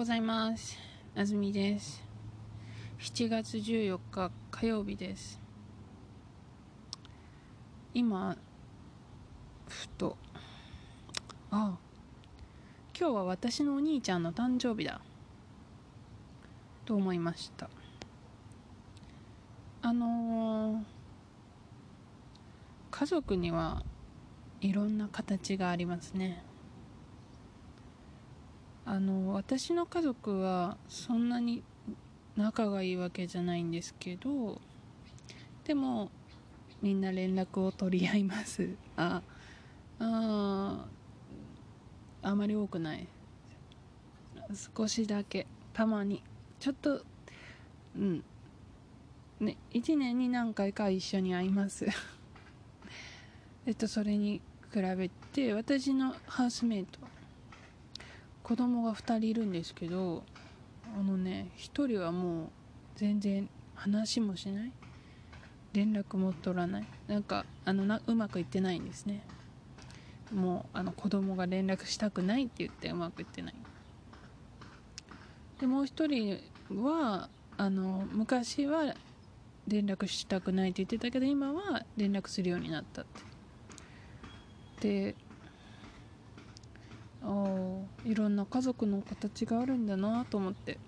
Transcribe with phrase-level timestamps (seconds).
[0.00, 0.78] ございます。
[1.14, 2.02] あずみです。
[3.00, 5.38] 7月14日火曜日です。
[7.92, 8.34] 今
[9.68, 10.16] ふと。
[11.50, 11.76] あ。
[12.98, 15.02] 今日は私のお兄ちゃんの誕生日だ。
[16.86, 17.68] と思いました。
[19.82, 20.82] あのー、
[22.90, 23.82] 家族には
[24.62, 26.42] いろんな形がありますね。
[28.90, 31.62] あの私の家族はそんなに
[32.36, 34.60] 仲がいいわけじゃないんですけど
[35.62, 36.10] でも
[36.82, 38.68] みんな連絡を取り合います。
[38.96, 39.22] あ
[40.00, 40.86] あ
[42.22, 43.06] あまり多くない。
[44.76, 45.46] 少しだけ。
[45.72, 46.20] たまに。
[46.58, 47.04] ちょっと
[47.96, 48.24] うん。
[49.38, 51.86] ね1年に何回か一緒に会います。
[53.66, 54.40] えっとそれに
[54.74, 57.09] 比べて私のハウスメイト
[58.50, 60.24] 子供が2人いるんですけど
[60.98, 62.48] あのね1人はもう
[62.96, 64.72] 全然話もしない。
[65.72, 66.86] 連絡も取らない。
[67.06, 69.24] なんかあのなうまくいってないんですね。
[70.34, 73.54] もうあの子供が連絡したくないって言ってうまくいってない。
[75.60, 78.96] でもう1人はあの昔は
[79.68, 83.06] 連絡したくないって言ってたけど今は連絡するようになったっ
[84.80, 85.12] て。
[85.12, 85.29] で
[87.22, 90.78] あいろんな家族の形があるんだなと思って。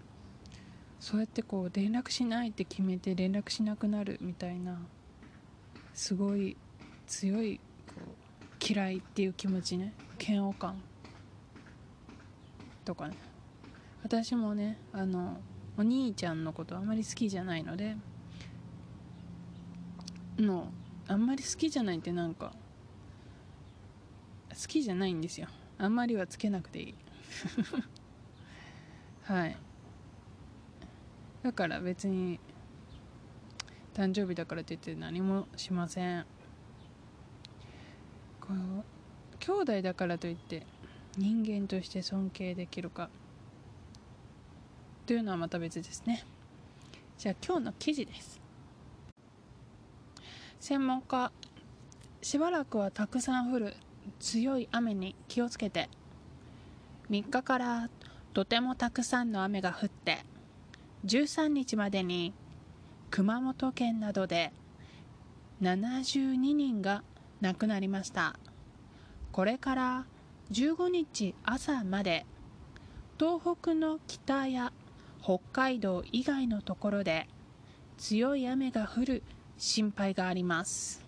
[1.02, 4.78] そうやってこう連絡しないって決めて連絡しなくなるみたいな
[5.94, 6.56] すごい
[7.08, 7.58] 強い
[7.88, 10.80] こう嫌いっていう気持ちね嫌悪感
[12.84, 13.16] とかね。
[14.04, 15.40] 私もねあの
[15.76, 17.96] お兄ちゃんのことあまり好きじゃないので
[20.38, 20.68] の
[21.08, 22.52] あんまり好きじゃないってなんか
[24.50, 25.48] 好きじゃないんですよ。
[25.82, 26.94] あんまりはつけなくていい。
[29.24, 29.56] はい。
[31.42, 32.38] だから別に
[33.92, 36.24] 誕生日だからといって何もしません。
[38.40, 38.84] こう
[39.40, 40.64] 兄弟だからといって
[41.18, 43.10] 人間として尊敬できるか。
[45.04, 46.24] というのはまた別ですね。
[47.18, 48.40] じゃあ今日の記事です。
[50.60, 51.32] 専門家
[52.20, 53.74] しばらくはたくさん降る
[54.18, 55.88] 強い雨に気をつけて。
[57.10, 57.90] 3日から
[58.32, 60.24] とてもたくさんの雨が降って
[61.04, 62.32] 13日までに
[63.10, 64.52] 熊本県などで
[65.60, 67.02] 72人が
[67.42, 68.38] 亡くなりました。
[69.30, 70.06] これから
[70.52, 72.24] 15日朝まで
[73.18, 74.72] 東北の北や
[75.22, 77.28] 北海道以外のところで
[77.98, 79.22] 強い雨が降る
[79.58, 81.04] 心配があります。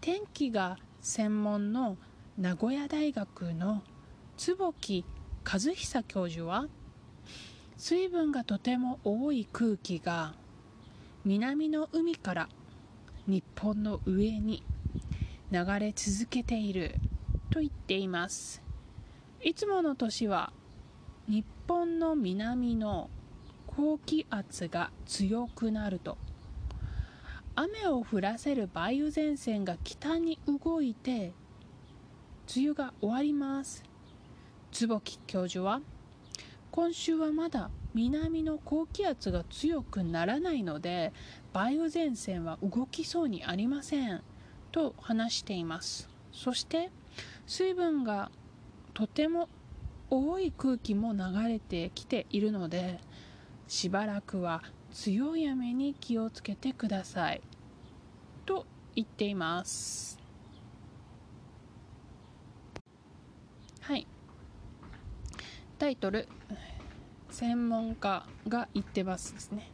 [0.00, 1.96] 天気が専門の
[2.36, 3.82] 名古屋大学の
[4.36, 5.04] 坪木
[5.44, 6.66] 和久教授は
[7.76, 10.34] 水分がとても多い空気が
[11.24, 12.48] 南の海から
[13.26, 14.62] 日本の上に
[15.50, 17.00] 流れ続けている
[17.50, 18.62] と言っています。
[19.42, 20.52] いつもの年は
[21.28, 23.08] 日本の南の
[23.66, 26.18] 高気圧が強くなると
[27.60, 31.32] 雨を降らせる梅雨前線が北に動いて
[32.54, 33.82] 梅雨が終わります。
[34.70, 35.80] 坪木教授は
[36.70, 41.12] 今週はまだ南の高気圧が強くならないので
[41.52, 44.22] 梅雨前線は動きそうにありません
[44.70, 46.08] と話しています。
[46.30, 46.92] そして
[47.44, 48.30] 水分が
[48.94, 49.48] とても
[50.10, 53.00] 多い空気も流れてきているので
[53.66, 54.62] しばらくは
[54.92, 57.40] 強い雨に気をつけてください。
[58.46, 60.18] と言っています。
[63.80, 64.06] はい。
[65.78, 66.28] タイトル
[67.30, 69.70] 専門家が言ってますですね。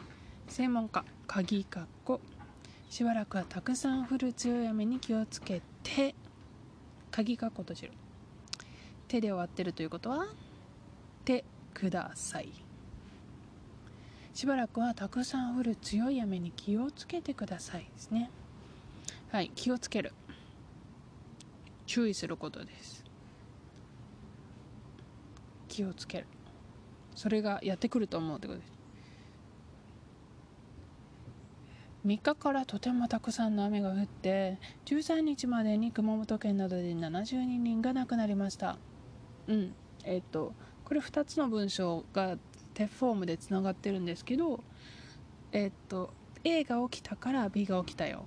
[0.48, 2.20] 専門家鍵括弧。
[2.90, 6.14] しばらくはたくさん降る強い雨に気をつけて
[7.10, 7.92] 鍵括弧閉じる
[9.08, 10.26] 手で終わってるということは
[11.24, 12.63] 手ください。
[14.34, 18.30] しばらくはたくさん降る強い雨に気をつけてくださいですね。
[19.30, 20.12] はい気をつける。
[21.86, 23.04] 注意することです。
[25.68, 26.26] 気をつける。
[27.14, 28.74] それがやってくると思うってことです。
[32.04, 38.78] 3日からとてもたくさんの雨が降って13日までに熊本県などで72人が亡くなりました。
[39.46, 40.52] うんえっ、と
[40.84, 42.36] これ2つの文章が
[42.74, 44.62] テフォームでつながってるんですけど
[45.52, 46.12] えっ、と
[46.42, 48.24] A が起きたから B が起きたよ。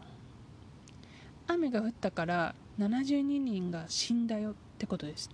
[1.45, 5.29] 雨が降ったから72人が死んだよってことです。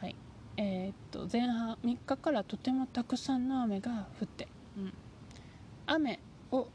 [0.00, 0.14] はい。
[0.58, 4.92] えーっと前半3日からとてもたくさんの雨が降って、うん、
[5.86, 6.20] 雨
[6.50, 6.68] を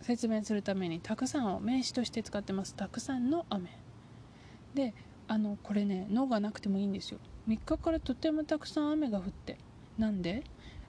[0.00, 2.74] 説明するためにたくさんを名詞として使ってます。
[2.74, 3.78] たくさんの雨。
[4.74, 4.92] で
[5.28, 7.20] あのこれね「の」がなくてもいいんですよ。
[7.48, 9.56] 3日からとてもたくさん雨が降って。
[9.98, 10.44] なんで？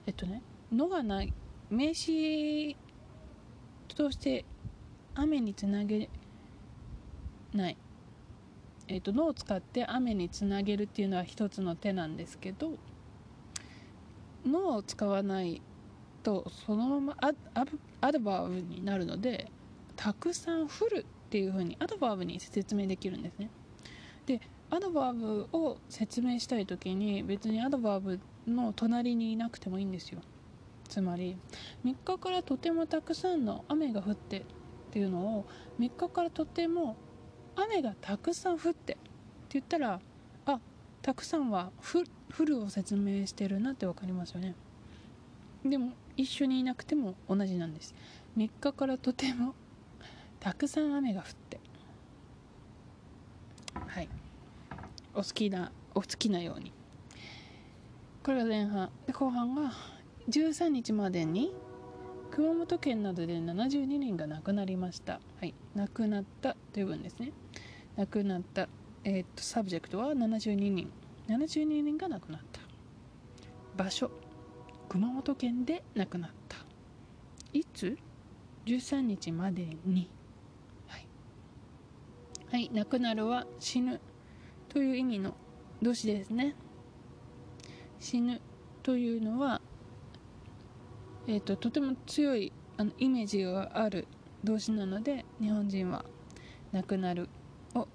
[0.06, 0.42] えっとね
[0.72, 1.32] 「の」がない
[1.70, 2.76] 名詞
[3.88, 4.44] として
[5.14, 6.08] 雨につなげ
[7.54, 7.76] ない。
[8.88, 12.78] えっと「の」を使って雨につなげるっていうのは一つの手なんですけど
[14.46, 15.60] 「の」を使わない
[16.22, 19.50] とそのままアアブアドバーブになるので
[19.96, 23.50] たくさん降るっていう風にアドバーブに説明できるんですね。
[24.26, 30.20] でアドバーブを説明したい時に別にアドバーブの隣にいなくてもいいんですよ。
[30.88, 31.36] つまり
[31.84, 34.42] 3日からとてもたくさんの雨が降ってっ
[34.90, 35.46] ていうのを
[35.80, 36.96] 3日からとても
[37.56, 38.98] 雨がたくさん降ってって
[39.50, 40.00] 言ったら
[40.46, 40.60] あ
[41.02, 44.54] たくさんは降るを説明してるなって分かりますよね。
[45.64, 47.94] でも一緒にいなくても同じなんです。
[48.36, 49.54] 3日からとても
[50.40, 51.60] たくさん雨が降って。
[53.86, 54.08] はい。
[55.16, 56.72] お好きなお好きなように。
[58.22, 58.90] これが前半。
[59.06, 59.72] で後半が
[60.28, 61.54] 13日までに
[62.30, 65.20] 熊本県などで72人が亡くなりました。
[65.40, 65.54] はい。
[65.74, 67.32] 亡くなったという文ですね。
[67.96, 68.68] 亡くなった
[69.04, 70.90] えーっと subject は72人。
[71.28, 72.60] 72人が亡くなった。
[73.82, 74.10] 場所。
[74.90, 76.58] 熊本県で亡くなった。
[77.54, 77.96] いつ
[78.66, 80.10] ？13日までに。
[80.88, 81.08] はい、
[82.50, 83.98] はい、亡くなるは死ぬ
[84.76, 85.32] という意味の
[85.80, 86.54] 動詞ですね。
[87.98, 88.42] 死ぬ
[88.82, 89.62] というのは、
[91.26, 94.06] えー、ととても強いあのイメージがある
[94.44, 96.04] 動詞なので日本人は
[96.72, 97.30] 亡くなる
[97.74, 97.88] を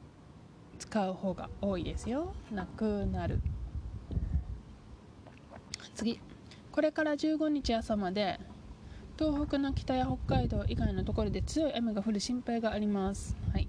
[0.79, 2.33] 使う方が多いですよ。
[2.51, 3.39] 亡くなる。
[5.93, 6.19] 次。
[6.71, 8.39] これから15日朝まで
[9.19, 13.37] 東北の北や北海道以外のところで強い雨が降る心配があります。
[13.53, 13.67] はい。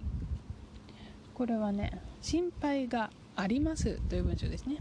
[1.43, 4.77] これはね心配がありますという文章ですね。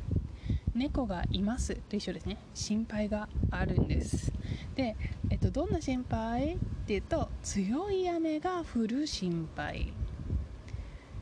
[0.75, 2.38] 猫がいますと一緒ですね。
[2.54, 4.31] 心配があるんです。
[4.75, 4.96] で、
[5.31, 9.92] えっと、どんな心配っていうと強い雨が降る心配、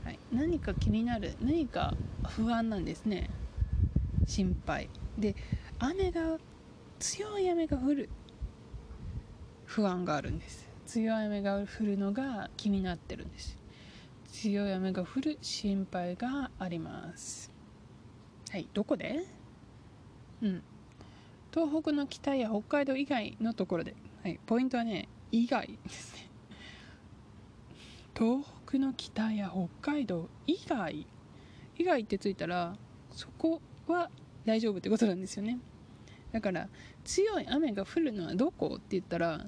[0.04, 1.94] はい、何か気になる何か
[2.28, 3.30] 不安なんですね。
[4.28, 4.90] 心配。
[5.18, 5.38] で
[5.80, 6.38] 雨が
[7.00, 8.10] 強い雨が降る。
[9.64, 10.68] 不安があるんです。
[10.86, 13.59] 強い雨が降るのが気になってるんです。
[14.32, 17.52] 強い雨が降る心配があります。
[18.50, 19.26] はいどこで？
[20.42, 20.64] うん。
[21.54, 26.30] 東北の北や北海道以外のところで、はい、ポイントはね以外ですね。
[28.18, 31.06] 東北の北や北海道以外。
[31.78, 32.76] 以外ってついたら
[33.12, 34.10] そこは
[34.46, 35.60] 大丈夫ってことなんですよね。
[36.32, 36.68] だから
[37.04, 38.74] 強い雨が降るのはどこ？
[38.76, 39.46] って言ったら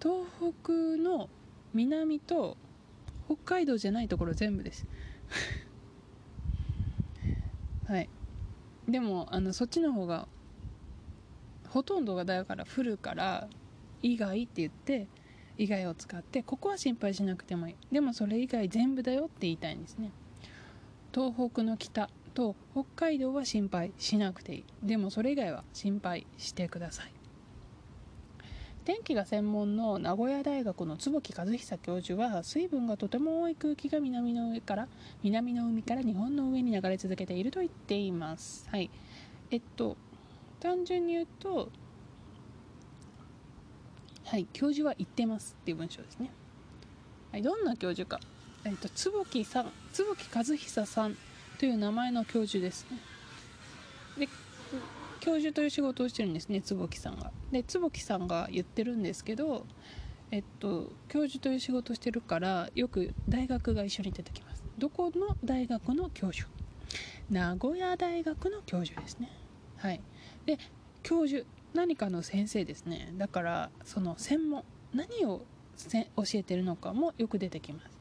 [0.00, 0.24] 東
[0.64, 1.28] 北の
[1.72, 2.56] 南と
[3.28, 4.86] 北海道じゃないところ全部です。
[7.86, 8.08] はい。
[8.88, 10.26] でもあのそっちの方が
[11.68, 13.46] ほとんどがだから降るから
[14.02, 15.06] 以外って言って
[15.58, 17.74] 以外を使ってここは心配しなくてもいい。
[17.92, 20.10] でもそれ以外全部だよって言いたいんですね。
[21.12, 24.64] 東北の北と北海道は心配しなくていい。
[24.82, 27.17] でもそれ以外は心配してください。
[28.88, 34.88] 天気が専門の名古屋大学の坪木和久教授は水分がとても多い空気が南の上から
[35.22, 38.66] 南の海から日本の上に流れ続けていると言っています。
[38.70, 38.88] はい。
[39.50, 39.98] えっと
[40.58, 41.68] 単純に言うと
[44.24, 46.30] はい教授は言ってますっていう文章ですね。
[47.30, 48.22] はいどんな教授か。
[48.64, 51.16] えっと坪木さん坪木和久さん
[51.58, 52.96] という名前の教授ですね。
[54.16, 54.28] で
[55.28, 57.30] 教授という仕事をしてるんですね坪木さんが。
[57.52, 59.66] で坪木さんが言ってるんですけど
[60.30, 64.64] えっと教授という仕事をしてるからよく大学が一緒に出てきます。
[64.78, 66.48] どこの大学の教授？
[67.28, 69.28] 名古屋大学の教授ですね。
[69.76, 70.00] はい。
[70.46, 70.56] で
[71.02, 71.44] 教授
[71.74, 73.12] 何かの先生ですね。
[73.18, 75.42] だからその専門何を
[75.76, 77.98] せ教えてるのかもよく出てきます。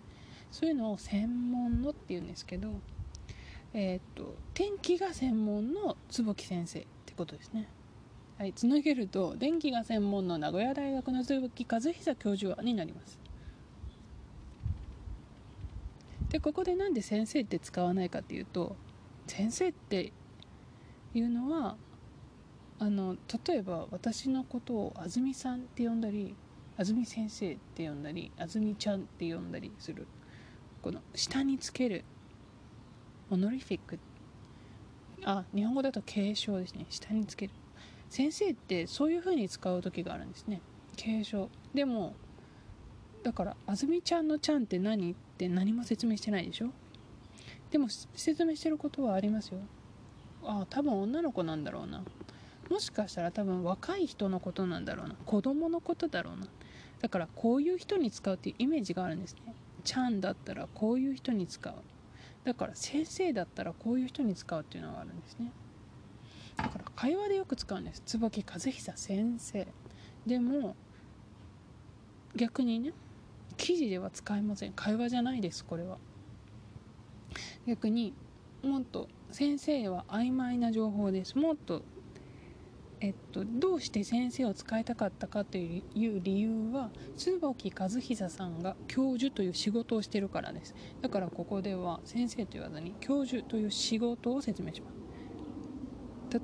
[0.50, 2.70] そういうのを専門のっていうんですけど
[3.74, 6.88] えーっと天気が専門の坪木先生。
[7.18, 7.68] ことですね。
[8.38, 13.20] はいつなげると電気が専門の名古屋大学の坪木和久教授はになります。
[16.30, 18.76] でここでなんで先生って使わないかっていうと
[19.28, 20.14] 先生って
[21.14, 21.78] いうのは
[22.80, 26.36] あの例えば私のことを安住さんって呼んだり
[26.78, 30.08] 安住先生って呼んだり安住ちゃんって呼んだりする。
[30.84, 32.06] この下につける
[33.32, 34.00] オノリフィックっ
[35.24, 36.86] あ日本語だと継承ですね。
[36.90, 37.54] 下につける。
[38.10, 40.62] 先生ってそういう風に使う時があるんですね。
[40.96, 41.50] 継承。
[41.74, 42.14] でも
[43.24, 45.12] だからあずみちゃんのちゃんって何？
[45.12, 46.70] って何も説明してないでしょ？
[47.72, 49.60] でも説明してることはありますよ。
[50.46, 52.04] ああ多分女の子なんだろうな。
[52.70, 55.16] もしかしたら多分若い人のことなんだろうな。
[55.26, 56.48] 子供のことだろうな。
[57.02, 59.56] だからこういう人に使うっていうイメージがあるんですね。
[59.84, 61.74] ちゃんだったらこういう人に使う。
[62.48, 65.52] だから先生だったらこういう人に使うっていうのがあるんですね。
[66.56, 68.02] だから会話でよく使うんです。
[68.06, 69.68] 椿和久先生。
[70.26, 70.78] でも
[72.38, 72.94] 逆にね
[73.58, 74.72] 記事では使えません。
[74.72, 75.98] 会話じゃないですこれは。
[77.68, 78.14] 逆に
[78.64, 81.38] もっと先生は曖昧な情報です。
[81.38, 81.82] もっと
[83.00, 90.74] えっと、どうして先生を使いたかったかという理由は椿和久さんが教授という仕事をしてるからです。
[91.02, 94.98] だからここでは先生と言わずに教授という仕事を説明します。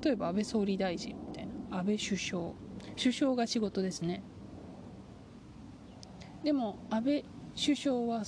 [0.02, 2.52] 例えば安倍総理大臣みたいな安倍首相。
[2.96, 4.22] 首相が仕事ですね。
[6.44, 7.24] でも安倍
[7.56, 8.22] 首相は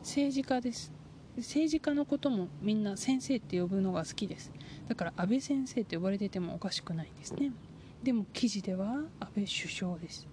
[0.00, 0.92] 政治家です。
[1.38, 4.52] 政治家のこともみんな先生って呼ぶのが好きです。
[4.88, 7.52] だから安倍先生って呼ばれててもおかしくないんですね。
[8.02, 8.86] でも記事では
[9.20, 10.28] 安倍首相です。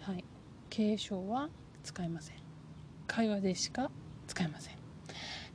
[0.00, 0.24] はい。
[0.70, 1.48] 継承は
[1.82, 2.36] 使いません。
[3.06, 3.90] 会話でしか
[4.26, 4.74] 使えません。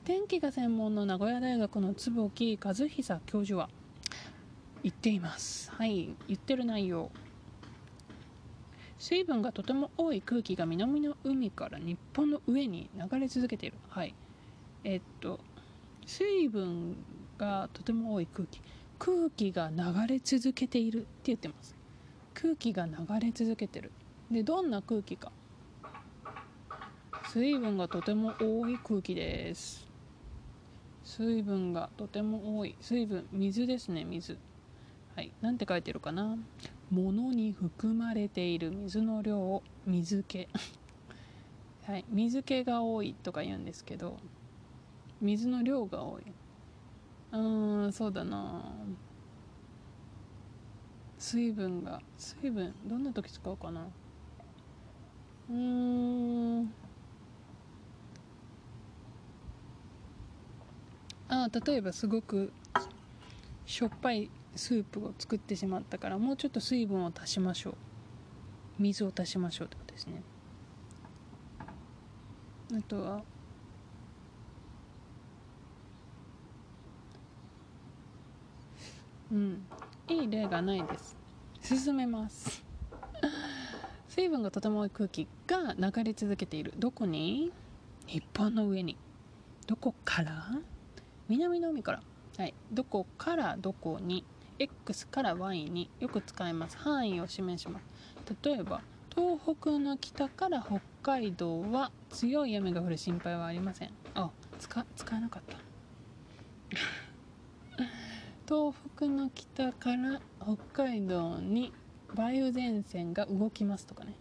[0.03, 2.89] 天気が専門の名古屋大学の坪木和久
[3.25, 3.69] 教授は
[4.83, 5.71] 言っています。
[5.71, 6.09] はい。
[6.27, 7.09] 言ってる内容。
[8.99, 13.77] 水分がとても多い空気が南の海から日本の上に流れ続けている。
[13.89, 14.13] はい。
[14.83, 15.39] えっと
[16.05, 16.97] 水分
[17.43, 18.61] がとても多い空気。
[18.97, 21.75] 空気が流れ続けているって言ってます。
[22.33, 23.91] 空気が流れ続けてる。
[24.31, 25.31] でどんな空気か。
[27.33, 29.85] 水分がとても多い空気です。
[31.03, 32.75] 水分がとても多い。
[32.79, 34.37] 水分水ですね水。
[35.15, 35.31] はい。
[35.41, 36.37] なんて書いてるかな。
[36.89, 38.71] 物に含まれている。
[38.71, 39.63] 水の量を。
[39.85, 40.47] 水気。
[41.85, 42.05] はい。
[42.09, 44.17] 水気が多いとか言うんですけど
[45.19, 46.23] 水の量が多い。
[47.33, 48.61] うんそうだな。
[51.17, 53.87] 水分が水分どんな時使うかな。
[55.49, 56.73] うーん。
[61.29, 62.53] あ例えばすごく
[63.65, 67.75] しょっぱいスープを作ってしまったからもうちょっと水分を足しましょう。
[68.77, 70.21] 水を足しましょうってことですね。
[72.71, 73.23] あとは
[79.33, 79.65] うん。
[80.07, 81.17] いい例がないです。
[81.61, 82.63] 進めます。
[84.07, 86.71] 水分がとても多い空気が流れ続けている。
[86.77, 87.51] どこに？
[88.05, 88.95] 日本の上に。
[89.65, 90.51] どこから？
[91.27, 92.03] 南の海から。
[92.37, 92.53] はい。
[92.71, 93.57] どこから？
[93.57, 94.23] どこに
[94.59, 95.89] ？X から Y に。
[95.99, 96.77] よく使います。
[96.77, 97.85] 範囲を示します。
[98.43, 98.81] 例えば
[99.15, 103.89] 東北の北から北海道は強い雨が降る心配はありません。
[104.13, 105.57] あ使使えなかった。
[108.53, 111.73] 東北の北から北海道に
[112.15, 114.13] 梅雨前線が動きますとかね。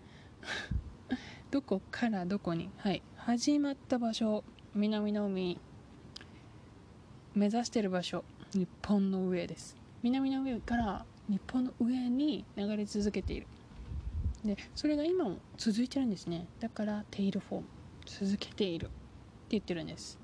[1.53, 2.71] どこからどこに？
[2.79, 3.03] はい。
[3.15, 4.43] 始まった場所
[4.75, 5.61] 南の海。
[7.35, 8.25] 目指してる場所
[8.55, 9.77] 日本の上です。
[10.03, 13.47] 南の上から日本の上に流れ続けている。
[14.47, 16.47] でそれが今も続いてるんですね。
[16.59, 17.67] だからテイルフォーム
[18.07, 18.93] 続けているって
[19.51, 20.22] 言ってるんです。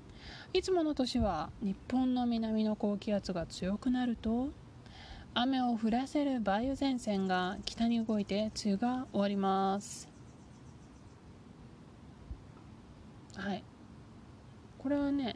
[0.51, 4.49] いつもの年は日本の南の高気圧が強くなると
[5.35, 10.09] 雨を降らせる梅雨前線が北に動いて梅雨が終わります。
[13.35, 13.63] はい。
[14.79, 15.35] これはね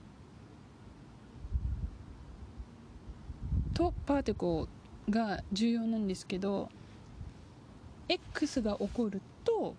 [3.75, 4.67] とパーティコ
[5.11, 6.69] が重要なんですけど
[8.09, 9.75] X が起こると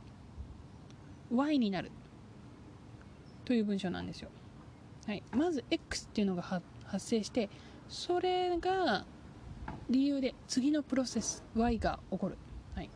[1.33, 1.91] Y になる
[3.45, 4.31] という文章なんですよ。
[5.07, 6.63] はい、まず X っていうのが発
[6.99, 7.51] 生して
[7.89, 9.05] それが
[9.91, 12.39] 理由で次のプロセス Y が起こる、
[12.75, 12.91] はい、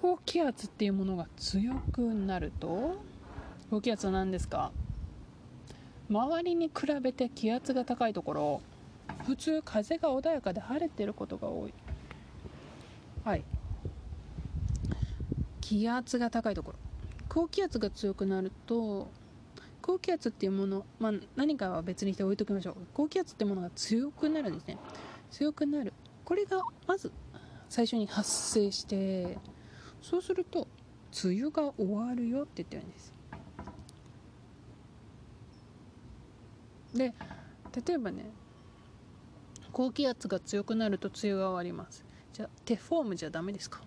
[0.00, 2.96] 高気圧っていうものが強くなると
[3.70, 4.72] 高気圧は何ですか？
[6.08, 8.62] 周りに比べて気圧が高いところ
[9.26, 11.74] 普通風が穏やかで晴れてることが多い。
[13.24, 13.44] はい。
[15.60, 16.78] 気圧が高いところ。
[17.28, 19.10] 高気圧が強くなると
[19.88, 22.74] 高気圧っていうもの、まあ、何かは別にして置いときましょう。
[22.92, 24.76] 高気圧っていうものが強くなるんですね。
[25.30, 25.94] 強くなる。
[26.26, 27.10] これがまず
[27.70, 29.38] 最初に発生して
[30.02, 30.68] そうすると
[31.24, 33.14] 梅雨が終わるよって言ってるんです。
[36.92, 37.14] で
[37.86, 38.26] 例えばね
[39.72, 42.04] 高気圧が強くなると梅雨が終わります。
[42.34, 43.80] じゃあテフォームじゃダメですか。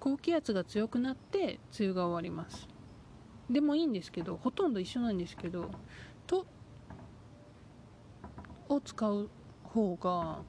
[0.00, 2.77] 高気圧が強くなって梅雨が終わります。
[3.50, 5.70] でもいいんですけどほとんど一緒なんですけど
[6.26, 6.46] 「と」
[8.68, 9.30] を使う
[9.62, 10.42] 方が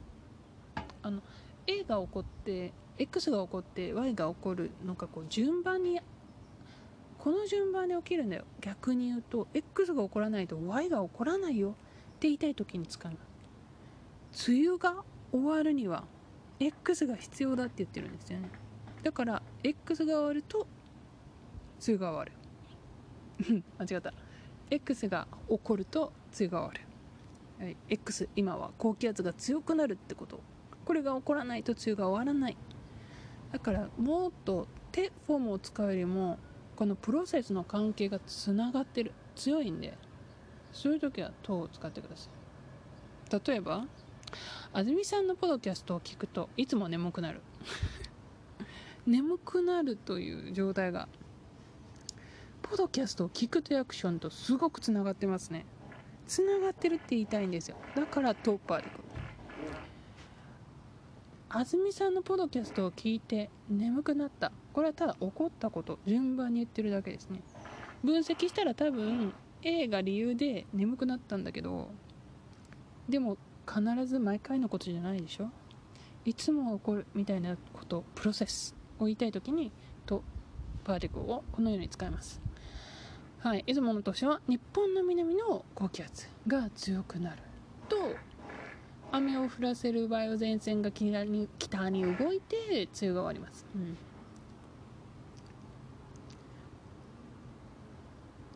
[1.01, 1.21] あの
[1.65, 5.99] A が起こって X が起こって Y が起こるのがこう順番に
[7.17, 8.45] この順番で起きるんだよ。
[8.61, 11.71] 逆に言うと X が起こらないと Y が起こらないよ。
[11.71, 11.73] っ
[12.19, 13.19] て言いたい時に使いま
[14.33, 16.03] す梅雨が終わるには
[16.59, 18.49] X が必要だって言ってるんですよね。
[19.03, 20.67] だから X が終わると
[21.87, 22.31] 梅雨が終わる。
[23.79, 24.13] 間違った。
[24.69, 26.85] X が起こると梅雨が終わ
[27.59, 30.39] る、はい、X 今は高気圧が強くなるってこと。
[30.85, 32.57] これが起こらないと梅雨が終わらない。
[33.51, 36.37] だからもっと手フォームを使うよりも
[36.75, 39.11] このプロセスの関係がつながってる。
[39.35, 39.97] 強いんで
[40.73, 43.41] そういう時は「と」を使ってください。
[43.47, 43.85] 例えば
[44.73, 47.41] 安住さんのポドキャストを聞くといつも眠くなる。
[49.07, 51.07] 眠くなるという状態が
[52.69, 55.65] ポドキャストを聞くとアクションとすごくつながってますね。
[56.27, 57.77] つながってるって言いたいんですよ。
[57.95, 59.03] だからトッパーでくる。
[61.49, 64.51] 安住さんのポドキャストを聞いて眠くなった。
[64.71, 67.41] これはただ起こったこと順番に言ってるだけですね。
[68.03, 69.33] 分析したら多分
[69.63, 71.89] A が理由で眠くなったんだけど
[73.09, 75.49] でも必ず毎回のことじゃないでしょ。
[76.23, 79.71] いつも起こるみたいなことプロセスを言いたい時に
[80.05, 80.21] と
[80.83, 82.39] パーティクルをこのように使います。
[83.41, 87.37] はい出雲の年は日本の南の高気圧が強くなる
[87.87, 87.95] と
[89.13, 93.97] 雨を降らせる梅雨前線が北に北に動いて梅雨が終わります、うん、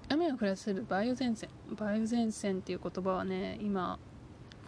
[0.10, 3.98] 雨を降らせる梅雨前線梅雨前線っていう言葉はね今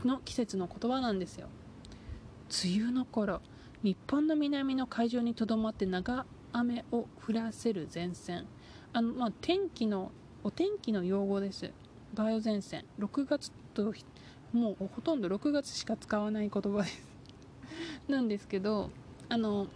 [0.06, 1.48] の季節の言葉なんですよ。
[2.64, 3.42] 梅雨の頃
[3.84, 8.46] 日本の南の海上にとどまって長雨を降らせる前線
[8.96, 10.10] あの、まあ、天気の
[10.42, 11.70] お天気の用語です。
[12.18, 12.86] 梅雨前線。
[12.98, 13.94] 6月と
[14.54, 17.06] もうほとんど6月しか使わない言葉です。
[18.08, 18.90] なんですけど
[19.28, 19.68] あの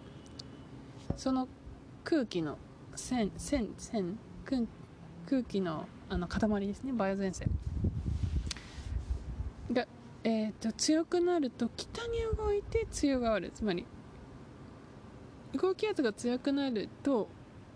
[1.17, 1.49] その
[2.05, 2.58] 空気の
[2.95, 4.17] 線線線
[5.25, 6.93] 空気のあの塊ですね。
[6.93, 7.49] 梅雨前線。
[9.69, 9.86] が、
[10.23, 13.86] えーと、強くなると北に動いて梅雨があるつまり
[15.58, 17.27] 高気圧が強くなると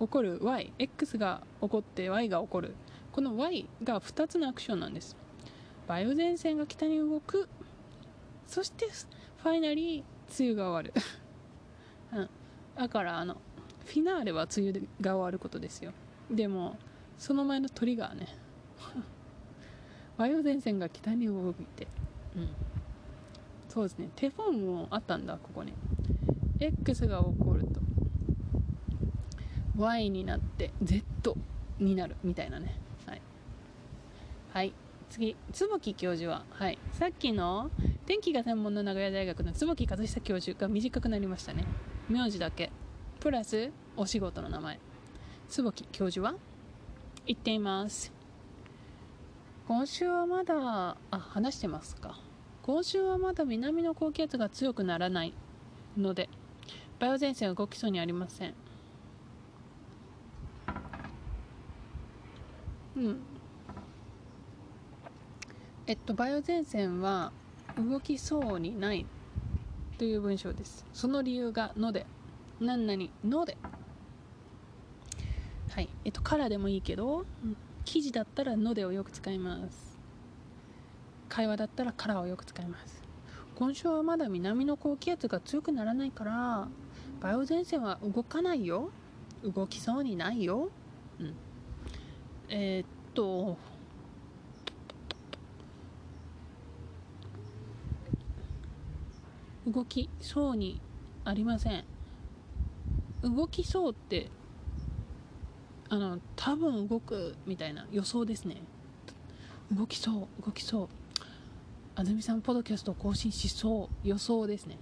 [0.04, 2.76] 起こる YX が起こって Y が起こる。
[3.14, 5.16] この Y が2つのアクションなんです。
[5.88, 7.48] 梅雨前線が北に動く。
[8.48, 8.88] そして
[9.38, 10.04] ファイナリー
[10.40, 10.94] 梅雨が終わる、
[12.14, 12.30] うん、
[12.76, 13.38] だからあの
[13.86, 15.94] フィナーレは梅雨が終わることですよ。
[16.30, 16.78] でも
[17.18, 18.28] その前のトリガーね。
[20.20, 21.88] 梅雨前線が北に動いて。
[22.36, 22.50] うん。
[23.70, 24.10] そうですね。
[24.16, 25.74] テフォンもあったんだここに。
[26.60, 27.93] X が起こると。
[29.78, 31.36] Y になって Z
[31.80, 32.76] になるみたいなね
[33.08, 33.22] はい、
[34.52, 34.74] はい。
[35.10, 37.70] 次坪教授は、はい、さっきの
[38.06, 41.66] 天気が専門の名古屋大学の坪和久教授が短くなりましたね。
[42.10, 42.72] 名字だけ。
[43.20, 44.80] プラスお仕事の名前。
[45.50, 46.36] 坪教授は
[47.26, 48.12] 言っています
[49.68, 52.20] 今週はまだあ話してますか？
[52.64, 55.34] 今週はまだ南の高気圧が強くならない。
[55.96, 56.28] ので
[57.00, 58.56] 梅雨前線は動きそうにありません。
[62.96, 63.20] うん
[65.86, 67.34] えっと、梅雨前線は
[67.78, 69.06] 動きそうにない
[69.98, 70.86] という文章です。
[70.94, 72.06] その理由がので、
[72.62, 73.58] 何々ので。
[75.70, 75.90] はい。
[76.06, 77.26] えっと、からでもいいけど、
[77.84, 80.00] 記事だったらのでをよく使います。
[81.28, 83.04] 会話だったらからをよく使います。
[83.56, 86.68] 今週はまだ南の高気圧が強くならないから、
[87.22, 88.90] 梅雨前線は動かないよ。
[89.44, 90.70] 動きそうにないよ。
[92.50, 93.58] えー、っと、
[99.66, 100.82] 動きそうに
[101.24, 101.86] ありません。
[103.24, 104.30] 動きそうって
[105.90, 108.58] あの多分動くみたいな予想ですね。
[109.72, 110.90] 動きそう動きそう。
[111.96, 114.08] 安住さんポドキャスト更新しそう。
[114.08, 114.78] 予想ですね。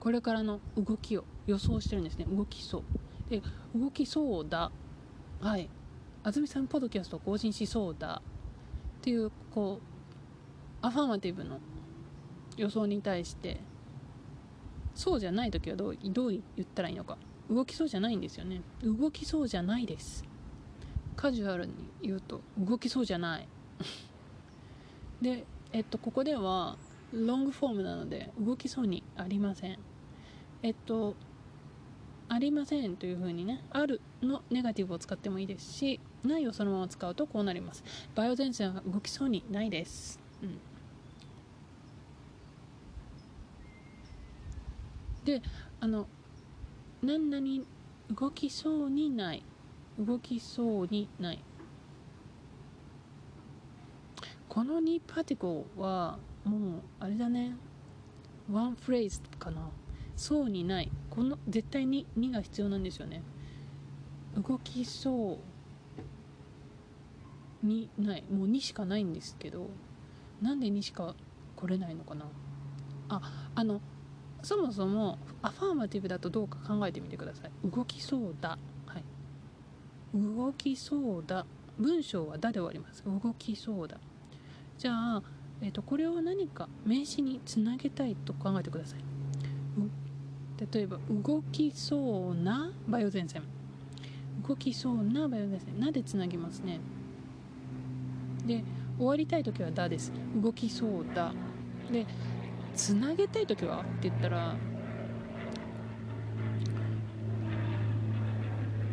[0.00, 2.26] これからの動きを予想してるんですね。
[2.30, 2.82] 動きそう。
[3.30, 3.42] で
[3.76, 4.72] 動きそうだ。
[5.40, 5.68] はい。
[6.22, 8.22] 安住さんポッドキャスト更新しそうだ
[8.98, 9.80] っていうこ
[10.82, 11.60] うアファーマティブの
[12.56, 13.60] 予想に対して
[14.94, 17.16] そうじゃない時はどうどう言ったらいいのか。
[17.50, 18.60] 動きそうじゃないんですよね。
[18.82, 20.24] 動きそうじゃないです。
[21.16, 23.48] カジュアルに言うと動きそうじゃない。
[25.22, 26.76] でえっとここでは
[27.12, 29.78] ロングフォームなので動きそうにありません。
[30.62, 31.14] えっと
[32.28, 37.82] ありませんというふうにねあるのネガティブを使ってもいいですしないをそのまま使うとこうなります。
[38.14, 40.58] バイオ前線は動きそうにないです、うん、
[45.24, 45.42] で
[45.80, 46.06] あの
[47.02, 47.64] 何々
[48.10, 49.42] 動きそうにない。
[49.98, 51.38] 動きそうにない。
[54.48, 57.54] この2パティコはもうあれだね。
[58.50, 59.68] ワンフレーズかな。
[60.18, 60.90] そうにない。
[61.10, 63.22] この絶対に2が必要なんですよね。
[64.36, 65.38] 動きそ
[67.62, 68.24] うにない。
[68.30, 69.70] もう2しかないんですけど
[70.42, 71.14] なんで2しか
[71.54, 72.26] 来れないのかな？
[73.08, 73.80] ああの
[74.42, 77.50] そもそもアファーマティブだとどうか考えてみてください。
[77.64, 78.58] 動きそうだ。
[78.86, 79.04] はい。
[80.14, 81.46] 動きそうだ。
[81.78, 83.04] 文章は「だ」で終わります。
[83.04, 83.98] 動きそうだ。
[84.78, 85.22] じゃあ、
[85.60, 89.00] えー、とこれを何か名詞につなげたいと考えてください。
[90.72, 93.42] 例えば動きそうなバイオ前線
[94.46, 96.80] 動きそうなバイオ前線なでつなぎますね。
[98.46, 98.64] で
[98.96, 100.12] 終わりたい時はだです。
[100.40, 101.32] 動きそうだ。
[101.92, 102.06] で
[102.74, 104.56] つなげたい時はって言ったら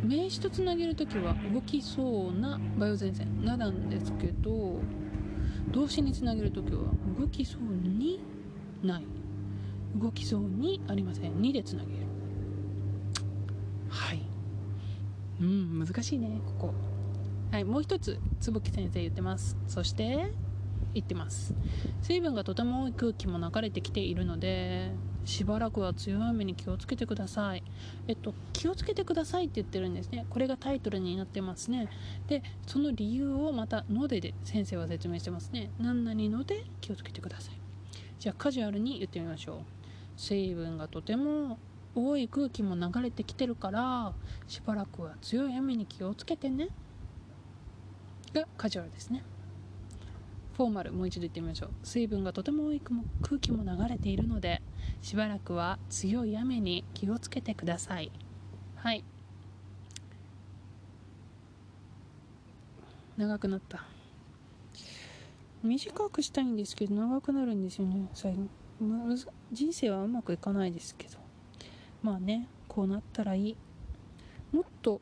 [0.04, 4.80] 名詞とつなげる時は動きそうなバイオ前線ななんですけど
[5.72, 6.84] 動詞につなげる時は
[7.20, 8.20] 動きそうに
[8.84, 9.15] ない。
[10.00, 11.34] 動きそうにありません。
[11.36, 11.98] 2でつなげる。
[13.90, 14.22] はい。
[15.42, 16.74] うん難しいねここ。
[17.52, 19.58] はいもう一つ坪木先生言ってます。
[19.68, 20.32] そして
[20.94, 21.54] 言ってます。
[22.02, 24.92] 水分がとても多い空気も流れてきているので
[25.26, 27.64] しばらくは強い雨に気をつけてください。
[28.08, 30.26] えっと気をつけてくださいって言ってるんですね。
[30.30, 31.88] これがタイトルになってますね。
[32.28, 35.72] でその理由をまたのでで先生は説明してますね。
[35.80, 37.56] 何々ので気をつけてください。
[38.20, 39.85] じゃあカジュアルに言ってみましょう
[40.18, 41.60] 水分がとても
[41.94, 44.14] 多い空気も流れてきてるから
[44.48, 46.70] しばらくは強い雨に気をつけてね。
[48.34, 49.24] がカジュアルですね。
[50.58, 51.70] フォーマルもう一度言ってみましょう。
[51.84, 52.82] 水分がとても多い
[53.22, 54.62] 空気も流れているので
[55.02, 58.12] しばらくは強い雨に気をつけてください。
[58.76, 59.04] はい。
[63.18, 63.86] 長くなった。
[65.64, 68.44] 短くしたいんですけど長くなるんですよね最後、
[69.52, 71.18] 人生はうまくいかないですけど。
[72.04, 73.58] まあねこうなったらいい。
[74.52, 75.02] もっと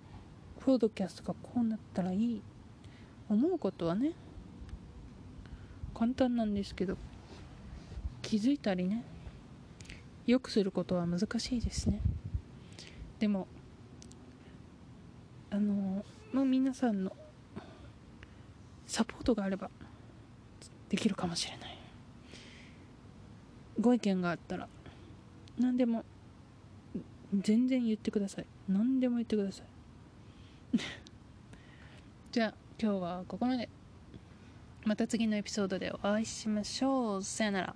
[0.62, 2.42] ポッドキャストがこうなったらいい。
[3.30, 4.12] 思うことはね
[5.94, 6.98] 簡単なんですけど
[8.22, 9.04] 気づいたりね
[10.26, 12.00] よくすることは難しいですね。
[13.20, 13.48] でも
[15.50, 17.12] あのまあ皆さんの
[18.86, 19.70] サポートがあれば
[20.90, 21.73] できるかもしれない。
[23.80, 24.68] ご意見があったら
[25.60, 26.04] 何でも
[27.34, 28.46] 全然言ってください。
[28.68, 30.78] 何でも言ってください。
[32.32, 33.70] じゃあ今日はここまで。
[34.86, 37.24] また次のエピソードでお会いしましょう。
[37.24, 37.76] さよなら。